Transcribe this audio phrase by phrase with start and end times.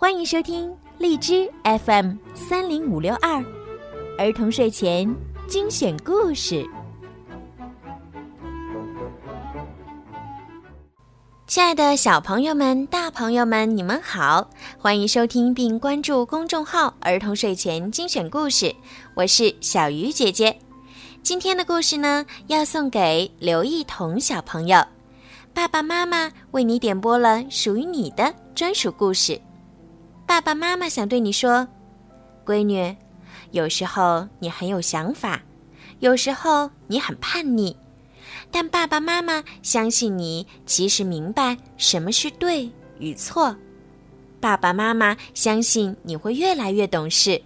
[0.00, 3.44] 欢迎收听荔枝 FM 三零五六二
[4.16, 5.12] 儿童睡前
[5.48, 6.64] 精选故事。
[11.48, 14.48] 亲爱的小朋友们、大朋友们，你们好！
[14.78, 18.72] 欢迎收听并关注公众号“儿童睡前精选故事”，
[19.16, 20.56] 我是小鱼姐姐。
[21.24, 24.80] 今天的故事呢，要送给刘艺彤小朋友。
[25.52, 29.40] 爸爸妈妈为你点播了属于你的专属故事。
[30.28, 31.66] 爸爸妈妈想对你说，
[32.44, 32.94] 闺女，
[33.50, 35.40] 有时候你很有想法，
[36.00, 37.74] 有时候你很叛逆，
[38.50, 43.56] 但爸爸妈妈相信你其实明白什么是对与错。
[44.38, 47.40] 爸爸妈妈相信你会越来越懂事，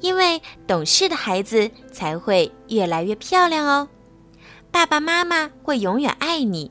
[0.00, 3.88] 因为懂事的孩子才会越来越漂亮哦。
[4.70, 6.70] 爸爸妈妈会永远爱你。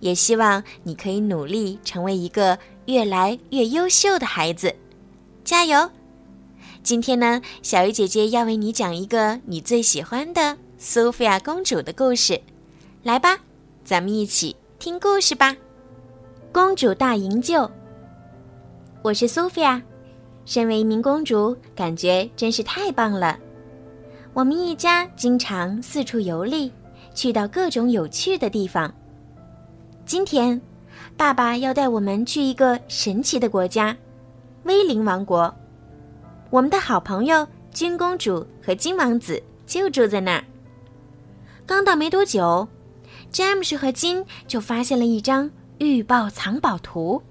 [0.00, 4.74] 也希望你可以努力成为一个越来越优秀的孩子，
[5.44, 5.90] 加油！
[6.84, 12.40] 今天呢，小鱼姐姐要为你讲一个你最喜欢的苏菲亚公主的故事，
[13.02, 13.36] 来吧，
[13.84, 15.56] 咱们一起听故事吧。
[16.52, 17.68] 公主大营救，
[19.02, 19.82] 我是苏菲亚，
[20.44, 23.36] 身为一名公主，感觉真是太棒了。
[24.32, 26.70] 我们一家经常四处游历，
[27.14, 28.92] 去到各种有趣的地方。
[30.06, 30.60] 今天，
[31.16, 33.96] 爸爸要带我们去一个神奇的国家——
[34.64, 35.52] 威灵王国。
[36.50, 40.44] 我们的好朋友君公主和金王子就住在那儿。
[41.66, 42.66] 刚到没多久，
[43.30, 47.22] 詹姆士和金就发现了一张预报藏宝图。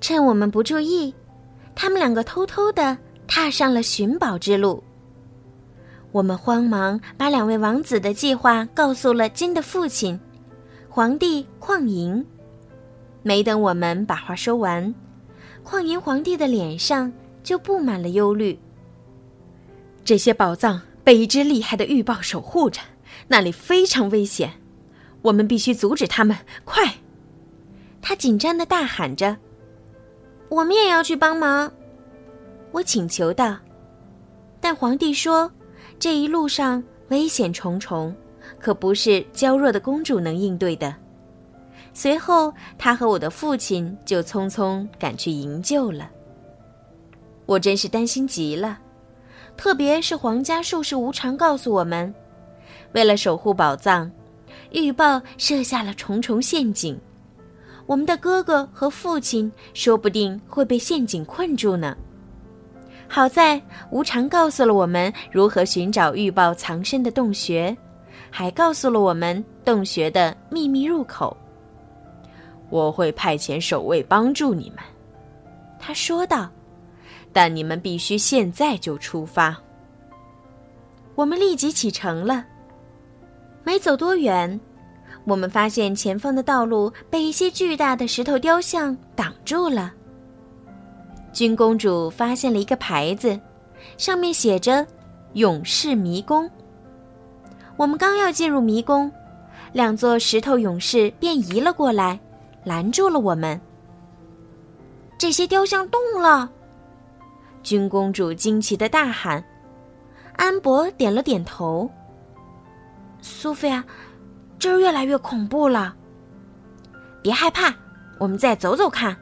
[0.00, 1.14] 趁我们不注意，
[1.74, 4.82] 他们两个偷偷的踏上了寻宝之路。
[6.10, 10.18] 我们慌忙把两位王子的计划告诉了金的父亲。
[10.88, 12.24] 皇帝旷银，
[13.22, 14.92] 没等我们把话说完，
[15.68, 18.58] 旷银皇帝的脸上就布满了忧虑。
[20.02, 22.80] 这些宝藏被一只厉害的预报守护着，
[23.26, 24.50] 那里非常危险，
[25.20, 26.34] 我们必须阻止他们！
[26.64, 26.94] 快！
[28.00, 29.36] 他紧张的大喊着
[30.48, 31.70] ：“我们也要去帮忙！”
[32.72, 33.58] 我请求道。
[34.60, 35.52] 但皇帝说
[36.00, 38.14] ：“这一路上危险重重。”
[38.58, 40.94] 可不是娇弱的公主能应对的。
[42.00, 46.08] 随后，他和我的父亲就匆匆赶去营救了。
[47.44, 48.78] 我真是担心极了，
[49.56, 52.14] 特别是皇家术士无常告诉我们，
[52.92, 54.08] 为了守护宝藏，
[54.70, 56.96] 预报设下了重重陷阱，
[57.84, 61.96] 我们的哥哥和父亲说不定会被陷阱困住呢。
[63.08, 63.60] 好在
[63.90, 67.76] 无常告诉了我们如何寻找预报藏身的洞穴。
[68.30, 71.36] 还告诉了我们洞穴的秘密入口。
[72.70, 74.78] 我会派遣守卫帮助你们，
[75.78, 76.50] 他说道。
[77.30, 79.54] 但你们必须现在就出发。
[81.14, 82.44] 我们立即启程了。
[83.62, 84.58] 没走多远，
[85.24, 89.92] 我们发现前方的道路被一些巨大的石头雕像挡住了。
[91.30, 93.38] 君公主发现了一个牌子，
[93.98, 94.84] 上面写着
[95.34, 96.50] “勇士迷宫”。
[97.76, 99.12] 我们刚要进入迷宫，
[99.72, 102.18] 两座石头勇士便移了过来，
[102.64, 103.60] 拦住了我们。
[105.18, 106.48] 这些雕像动了，
[107.62, 109.42] 君公主惊奇的大喊。
[110.36, 111.90] 安博点了点头。
[113.20, 113.84] 苏菲亚，
[114.58, 115.96] 这儿越来越恐怖了。
[117.20, 117.74] 别害怕，
[118.18, 119.16] 我们再走走看。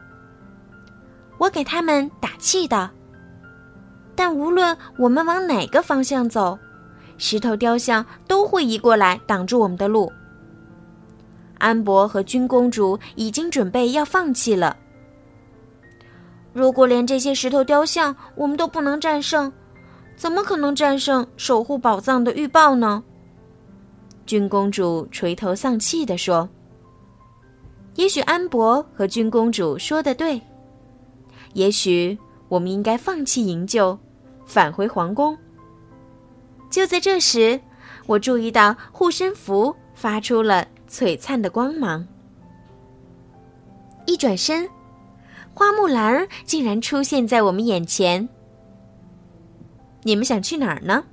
[1.39, 2.91] 我给他们打气道。
[4.15, 6.59] 但无论我们往哪个方向走。
[7.19, 10.13] 石头雕像都会移过来挡住我们的路。
[11.59, 14.77] 安博和君公主已经准备要放弃了。
[16.53, 19.53] 如果连这些石头雕像我们都不能战胜，
[20.17, 23.03] 怎么可能战胜守护宝藏的预报呢？
[24.25, 26.49] 君公主垂头丧气地说
[27.95, 30.41] ：“也许安博和君公主说的对，
[31.53, 33.97] 也许我们应该放弃营救，
[34.47, 35.37] 返回皇宫。”
[36.71, 37.61] 就在这时，
[38.07, 42.07] 我注意到护身符发出了璀璨的光芒。
[44.07, 44.69] 一转身，
[45.53, 48.29] 花木兰竟然出现在我们眼前。
[50.03, 51.05] 你们想去哪儿呢？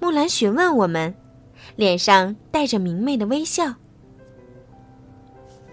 [0.00, 1.14] 木兰询问我们，
[1.76, 3.74] 脸上带着明媚的微笑。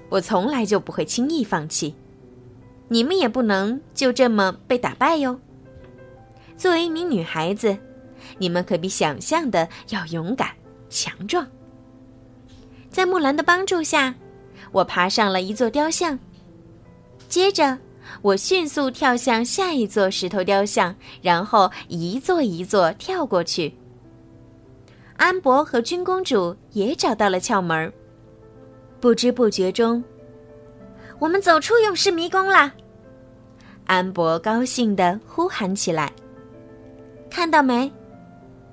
[0.10, 1.95] 我从来就不会轻易放弃，
[2.89, 5.39] 你们也不能就这么被打败哟。
[6.57, 7.77] 作为一名女孩子。
[8.39, 10.50] 你们可比想象的要勇敢、
[10.89, 11.48] 强壮。
[12.96, 14.16] 在木兰的帮助下，
[14.72, 16.18] 我爬上了一座雕像。
[17.28, 17.78] 接着，
[18.22, 23.76] 我迅速跳向下一座石头雕像，然后一座一座跳过去。
[25.18, 27.92] 安博和君公主也找到了窍门
[29.02, 30.02] 不知不觉中，
[31.20, 32.72] 我们走出勇士迷宫啦！
[33.88, 36.10] 安博高兴地呼喊起来
[37.30, 37.92] ：“看到没？”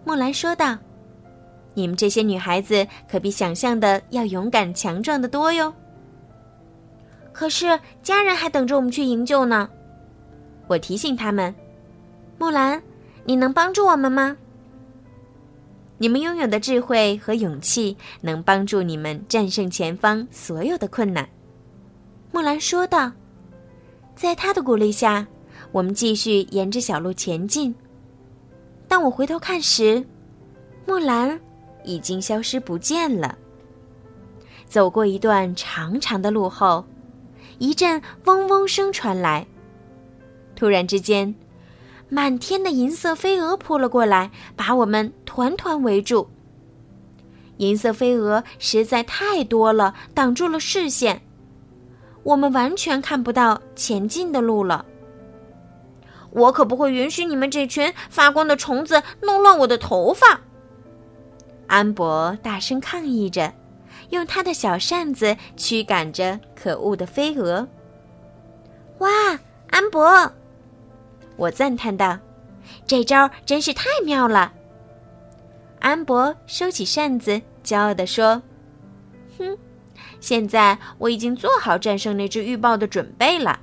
[0.06, 0.78] 木兰说道
[1.74, 5.72] ：“你们这些女孩子可比想象的要勇敢强壮的多哟。”
[7.32, 9.68] 可是家人还等着我们去营救呢，
[10.66, 11.54] 我提醒他们
[12.38, 12.82] ：“木兰，
[13.24, 14.36] 你能帮助我们吗？”
[15.98, 21.28] 你们拥有的智慧和勇气能帮助你们战胜前方所有的困难，
[22.32, 23.10] 木兰说道。
[24.14, 25.26] 在他的鼓励下，
[25.70, 27.74] 我们继续沿着小路前进。
[28.88, 30.04] 当我回头看时，
[30.86, 31.40] 木兰
[31.84, 33.36] 已经消失不见了。
[34.66, 36.84] 走过一段长长的路后，
[37.58, 39.46] 一阵嗡嗡声传来。
[40.54, 41.34] 突然之间。
[42.08, 46.28] 满天的银色飞蛾扑了过来，把我们团团围住。
[47.56, 51.22] 银色飞蛾实在太多了，挡住了视线，
[52.22, 54.84] 我们完全看不到前进的路了。
[56.32, 60.42] 我可不会允许你们这群发光的虫子弄乱我的头发！
[61.72, 63.50] 安博大声抗议着，
[64.10, 67.66] 用他的小扇子驱赶着可恶的飞蛾。
[68.98, 69.08] 哇，
[69.70, 70.30] 安博！
[71.36, 72.18] 我赞叹道
[72.86, 74.52] ：“这招真是太妙了。”
[75.80, 78.42] 安博收起扇子，骄傲地说
[79.38, 79.56] ：“哼，
[80.20, 83.58] 现在我已经做好战胜那只预报的准备了。”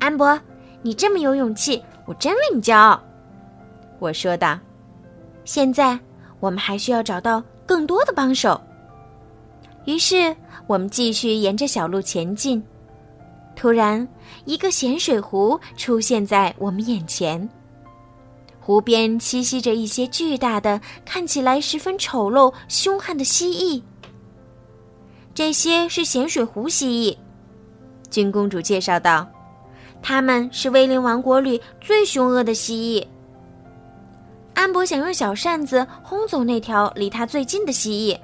[0.00, 0.40] 安博，
[0.80, 2.98] 你这么有勇气，我真为你骄傲。”
[4.00, 4.58] 我说道。
[5.44, 6.00] “现在
[6.42, 8.60] 我们还需要找到更多的帮手。”
[9.86, 10.34] 于是
[10.66, 12.60] 我们继续沿着小路前进。
[13.54, 14.06] 突然，
[14.44, 17.48] 一个咸水湖出现在我们眼前。
[18.60, 23.82] 湖边栖息着一些巨大的、看起来十分丑陋、凶悍的蜥蜴。
[25.34, 27.16] 这些是咸水湖蜥蜴，
[28.10, 29.26] 君公主介绍道
[30.02, 33.06] ：“它们是威灵王国里最凶恶的蜥蜴。”
[34.54, 38.18] 安博想用小扇子轰走那条离他最近的蜥蜴，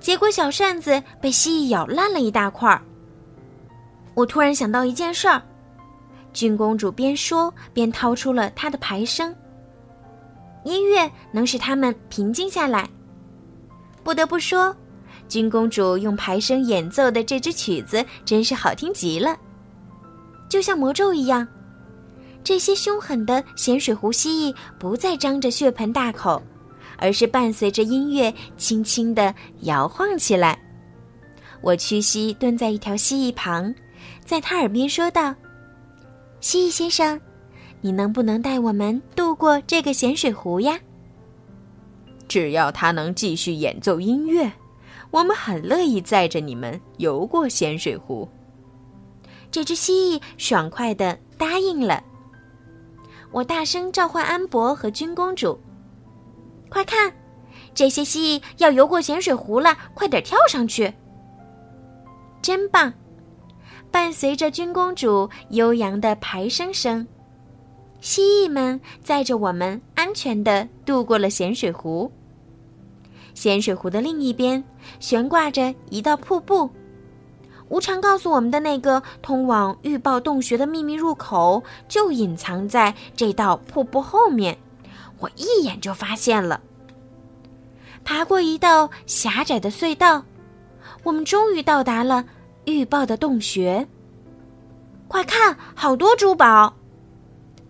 [0.00, 2.82] 结果小扇子被蜥蜴咬烂了一大块儿。
[4.14, 5.42] 我突然想到一件事儿，
[6.32, 9.34] 君公主边说边掏出了她的牌声。
[10.64, 12.88] 音乐能使他们平静下来。
[14.02, 14.74] 不得不说，
[15.28, 19.36] 君公主用牌声演奏的这支曲子真是好听极了，
[20.48, 21.46] 就像魔咒一样。
[22.46, 26.40] 这些凶狠的咸水湖蜥蜴不再张着血盆大口，
[26.96, 30.56] 而是伴随着音乐轻轻地摇晃起来。
[31.60, 33.74] 我屈膝蹲在一条蜥蜴旁。
[34.24, 35.34] 在他耳边说道
[36.38, 37.20] ：“蜥蜴先生，
[37.80, 40.78] 你能不能带我们渡过这个咸水湖呀？”
[42.28, 44.48] 只要他能继续演奏音乐，
[45.10, 48.28] 我们很乐意载着你们游过咸水湖。
[49.50, 52.00] 这只蜥蜴爽快地答应了。
[53.36, 55.60] 我大声召唤安博和君公主
[56.72, 57.12] ：“快看，
[57.74, 59.76] 这些蜥蜴要游过咸水湖了！
[59.92, 60.90] 快点跳上去！”
[62.40, 62.90] 真棒！
[63.90, 67.06] 伴随着君公主悠扬的排声声，
[68.00, 72.10] 蜥蜴们载着我们安全的渡过了咸水湖。
[73.34, 74.64] 咸水湖的另一边
[74.98, 76.70] 悬挂着一道瀑布，
[77.68, 84.56] 无常告诉我们的那个通往预报洞穴的秘密入口就隐藏在这道瀑布后面。
[85.18, 86.60] 我一眼就发现了。
[88.04, 90.22] 爬过一道狭窄的隧道，
[91.02, 92.24] 我们终于到达了。
[92.66, 93.86] 预报的洞穴，
[95.06, 96.74] 快看，好多珠宝！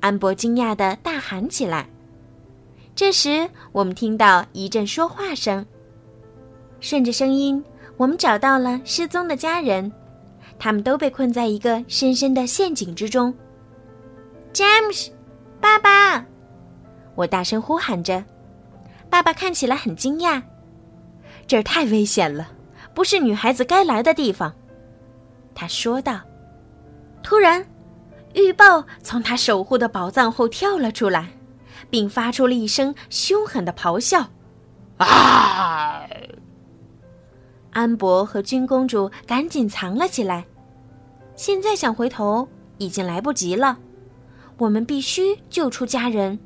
[0.01, 1.87] 安博惊讶的大喊起来。
[2.95, 5.67] 这时，我们听到一阵说话声。
[6.81, 7.63] 顺着声音，
[7.97, 9.91] 我们找到了失踪的家人，
[10.59, 13.33] 他们都被困在一个深深的陷阱之中。
[14.53, 15.11] James，
[15.61, 16.25] 爸爸！
[17.15, 18.23] 我大声呼喊着。
[19.09, 20.43] 爸爸看起来很惊讶。
[21.47, 22.49] 这儿太危险了，
[22.93, 24.53] 不是女孩子该来的地方。
[25.55, 26.21] 他说道
[27.23, 27.67] ：“突然，
[28.35, 31.29] 预报从他守护的宝藏后跳了出来，
[31.89, 34.27] 并发出了一声凶狠的咆哮。”
[34.99, 36.06] 啊！
[37.77, 40.47] 安博和君公主赶紧藏了起来。
[41.35, 43.79] 现在想回头已经来不及了，
[44.57, 46.39] 我们必须救出家人。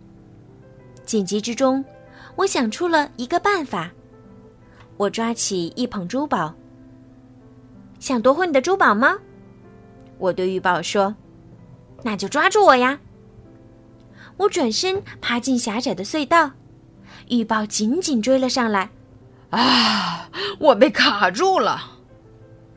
[1.06, 1.84] 紧急之中，
[2.34, 3.92] 我想出了一个办法。
[4.96, 6.52] 我抓起一捧珠宝。
[8.00, 9.16] 想夺回你的珠宝吗？
[10.18, 11.14] 我对玉宝说
[12.02, 12.98] ：“那就抓住我呀！”
[14.36, 16.50] 我转身爬进狭窄的隧道，
[17.28, 18.90] 玉宝紧紧追了上来。
[19.50, 20.28] 啊！
[20.58, 21.80] 我被卡住了！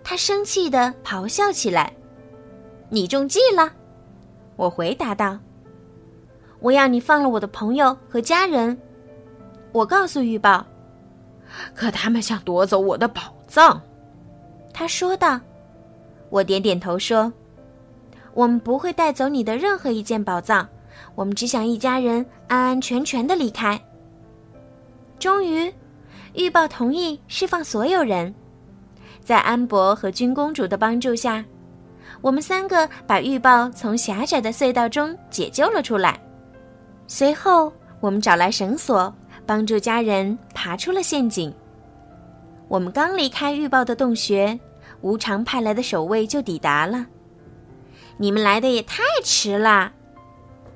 [0.04, 1.94] 他生气的咆哮起来。
[2.90, 3.72] “你中计了！”
[4.56, 5.38] 我回答道。
[6.60, 8.78] “我要你放了我的朋友和家人。”
[9.72, 10.66] 我告诉玉豹。
[11.76, 13.82] 可他们想夺走我的宝藏。”
[14.74, 15.40] 他说道。
[16.30, 17.32] 我点点头说
[18.34, 20.68] ：“我们不会带走你的任何一件宝藏，
[21.14, 23.80] 我们只想一家人安安全全的离开。”
[25.20, 25.72] 终于，
[26.34, 28.34] 预报同意释放所有人。
[29.22, 31.44] 在安博和君公主的帮助下，
[32.22, 36.20] 我们三个把预报从狭窄的隧道中解救了出来。
[37.08, 39.14] 随后，我们找来绳索，
[39.46, 41.54] 帮助家人爬出了陷阱。
[42.68, 44.60] 我们刚离开预报的洞穴。
[45.02, 47.06] 无常派来的守卫就抵达了。
[48.16, 49.92] 你们来的也太迟了，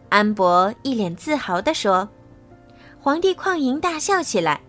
[0.09, 2.09] 安博一脸自豪地说。
[2.99, 4.59] 皇帝旷银大笑起来，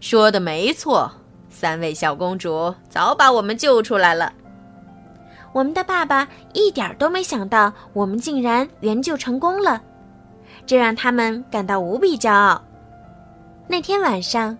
[0.00, 1.10] 说的没错，
[1.48, 4.32] 三位小公主早把我们救出来了。
[5.52, 9.80] 我们的爸爸一点都没想到我们竟然援救成功了，
[10.66, 12.62] 这让他们感到无比骄傲。
[13.66, 14.56] 那天晚上，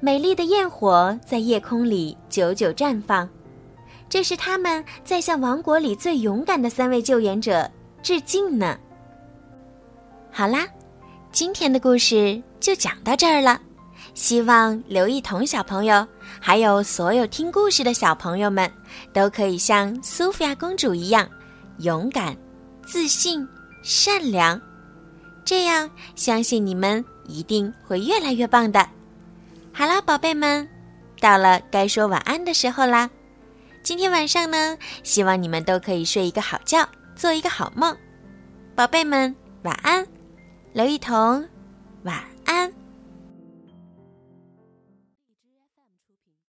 [0.00, 3.28] 美丽的焰火在夜空里久久绽放。
[4.06, 7.68] 这是他们在向王国里最勇敢的三位救援者
[8.02, 8.78] 致敬呢。
[10.30, 10.66] 好啦，
[11.32, 13.58] 今天的故事就讲到这儿了。
[14.14, 16.06] 希望刘一彤小朋友
[16.40, 18.70] 还有所有听故事的小朋友们，
[19.12, 21.28] 都可以像苏菲亚公主一样
[21.78, 22.36] 勇敢、
[22.86, 23.46] 自信、
[23.82, 24.60] 善良。
[25.44, 28.88] 这样，相信你们一定会越来越棒的。
[29.72, 30.66] 好啦，宝贝们，
[31.20, 33.10] 到了该说晚安的时候啦。
[33.82, 37.94] 今天晚上呢，希望你们都可以睡一个好觉，做一个好梦，
[38.76, 40.06] 宝贝们晚安，
[40.72, 41.46] 刘一彤，
[42.04, 42.72] 晚安。